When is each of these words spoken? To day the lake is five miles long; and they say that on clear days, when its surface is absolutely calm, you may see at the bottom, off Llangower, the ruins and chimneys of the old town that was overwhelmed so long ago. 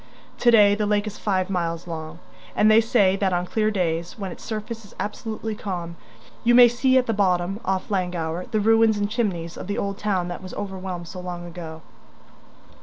To 0.39 0.49
day 0.49 0.73
the 0.73 0.87
lake 0.87 1.05
is 1.05 1.19
five 1.19 1.47
miles 1.47 1.85
long; 1.85 2.17
and 2.55 2.71
they 2.71 2.81
say 2.81 3.15
that 3.17 3.33
on 3.33 3.45
clear 3.45 3.69
days, 3.69 4.17
when 4.17 4.31
its 4.31 4.43
surface 4.43 4.83
is 4.83 4.95
absolutely 4.99 5.53
calm, 5.53 5.95
you 6.43 6.55
may 6.55 6.67
see 6.67 6.97
at 6.97 7.05
the 7.05 7.13
bottom, 7.13 7.59
off 7.63 7.89
Llangower, 7.91 8.49
the 8.49 8.59
ruins 8.59 8.97
and 8.97 9.07
chimneys 9.11 9.57
of 9.57 9.67
the 9.67 9.77
old 9.77 9.99
town 9.99 10.27
that 10.27 10.41
was 10.41 10.55
overwhelmed 10.55 11.07
so 11.07 11.19
long 11.19 11.45
ago. 11.45 11.83